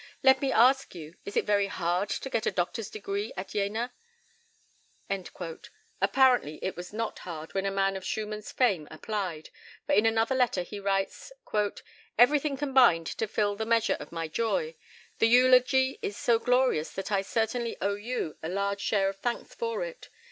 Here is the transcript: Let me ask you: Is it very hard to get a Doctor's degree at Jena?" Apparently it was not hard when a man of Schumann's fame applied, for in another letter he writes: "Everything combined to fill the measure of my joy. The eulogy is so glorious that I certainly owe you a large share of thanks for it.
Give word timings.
Let 0.23 0.41
me 0.41 0.51
ask 0.51 0.95
you: 0.95 1.13
Is 1.25 1.37
it 1.37 1.45
very 1.45 1.67
hard 1.67 2.09
to 2.09 2.29
get 2.31 2.47
a 2.47 2.51
Doctor's 2.51 2.89
degree 2.89 3.33
at 3.37 3.49
Jena?" 3.49 3.93
Apparently 6.01 6.57
it 6.63 6.75
was 6.75 6.91
not 6.91 7.19
hard 7.19 7.53
when 7.53 7.67
a 7.67 7.71
man 7.71 7.95
of 7.95 8.03
Schumann's 8.03 8.51
fame 8.51 8.87
applied, 8.89 9.51
for 9.85 9.93
in 9.93 10.07
another 10.07 10.33
letter 10.33 10.63
he 10.63 10.79
writes: 10.79 11.31
"Everything 12.17 12.57
combined 12.57 13.05
to 13.05 13.27
fill 13.27 13.55
the 13.55 13.63
measure 13.63 13.97
of 13.99 14.11
my 14.11 14.27
joy. 14.27 14.73
The 15.19 15.27
eulogy 15.27 15.99
is 16.01 16.17
so 16.17 16.39
glorious 16.39 16.89
that 16.93 17.11
I 17.11 17.21
certainly 17.21 17.77
owe 17.79 17.93
you 17.93 18.37
a 18.41 18.49
large 18.49 18.81
share 18.81 19.07
of 19.07 19.17
thanks 19.19 19.53
for 19.53 19.83
it. 19.83 20.09